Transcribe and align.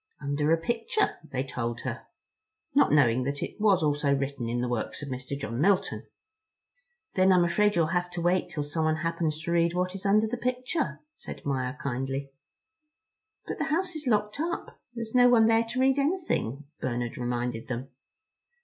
"Under 0.19 0.51
a 0.51 0.57
picture" 0.57 1.19
they 1.31 1.43
told 1.43 1.81
her, 1.81 2.07
not 2.73 2.91
knowing 2.91 3.21
that 3.25 3.43
it 3.43 3.61
was 3.61 3.83
also 3.83 4.15
written 4.15 4.49
in 4.49 4.59
the 4.59 4.67
works 4.67 5.03
of 5.03 5.09
Mr. 5.09 5.37
John 5.37 5.61
Milton. 5.61 6.07
"Then 7.13 7.31
I'm 7.31 7.43
afraid 7.45 7.75
you'll 7.75 7.85
have 7.93 8.09
to 8.13 8.21
wait 8.21 8.49
'til 8.49 8.63
someone 8.63 8.95
happens 9.05 9.39
to 9.43 9.51
read 9.51 9.75
what 9.75 9.93
is 9.93 10.03
under 10.07 10.25
the 10.25 10.37
picture," 10.37 11.01
said 11.17 11.45
Maia 11.45 11.75
kindly. 11.75 12.31
"But 13.45 13.59
the 13.59 13.65
house 13.65 13.95
is 13.95 14.07
locked 14.07 14.39
up; 14.39 14.81
there's 14.95 15.13
no 15.13 15.29
one 15.29 15.45
there 15.45 15.65
to 15.65 15.79
read 15.79 15.99
anything," 15.99 16.63
Bernard 16.79 17.15
reminded 17.15 17.67
them. 17.67 17.89